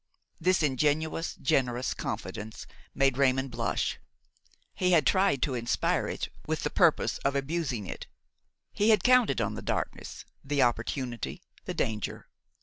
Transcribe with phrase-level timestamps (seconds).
[0.39, 2.65] This ingenuous, generous confidence
[2.95, 3.99] made Raymon blush.
[4.73, 8.07] He had tried to inspire it, with the purpose of abusing it;
[8.73, 12.25] he had counted on the darkness, the opportunity, the danger.